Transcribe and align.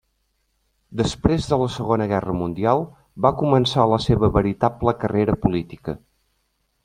Després 1.01 1.49
de 1.49 1.59
la 1.63 1.67
Segona 1.73 2.07
Guerra 2.11 2.33
Mundial 2.37 2.81
va 3.27 3.33
començar 3.43 3.87
la 3.91 4.01
seva 4.07 4.31
veritable 4.39 4.95
carrera 5.05 5.37
política. 5.47 5.97